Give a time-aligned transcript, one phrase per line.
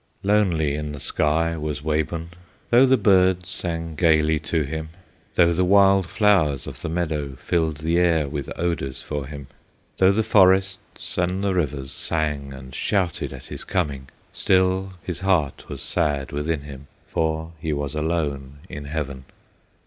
[0.23, 2.29] Lonely in the sky was Wabun;
[2.71, 4.89] Though the birds sang gayly to him,
[5.35, 9.45] Though the wild flowers of the meadow Filled the air with odors for him;
[9.97, 15.69] Though the forests and the rivers Sang and shouted at his coming, Still his heart
[15.69, 19.25] was sad within him, For he was alone in heaven.